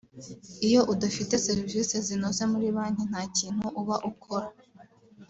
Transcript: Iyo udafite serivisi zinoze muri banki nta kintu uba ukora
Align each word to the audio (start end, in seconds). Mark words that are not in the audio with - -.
Iyo 0.67 0.81
udafite 0.93 1.33
serivisi 1.47 1.95
zinoze 2.07 2.43
muri 2.51 2.67
banki 2.75 3.03
nta 3.09 3.21
kintu 3.37 3.65
uba 3.81 3.95
ukora 4.11 4.47